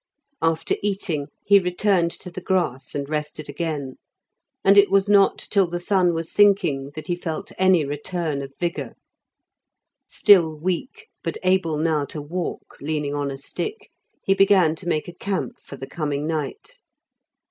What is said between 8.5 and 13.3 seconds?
vigour. Still weak, but able now to walk, leaning on